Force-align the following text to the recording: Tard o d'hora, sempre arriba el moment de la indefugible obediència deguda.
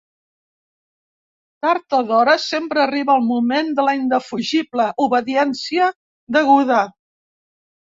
Tard 1.65 1.97
o 1.99 1.99
d'hora, 2.07 2.35
sempre 2.47 2.83
arriba 2.85 3.19
el 3.19 3.29
moment 3.29 3.71
de 3.83 3.87
la 3.91 3.97
indefugible 4.01 4.93
obediència 5.09 5.95
deguda. 6.41 6.87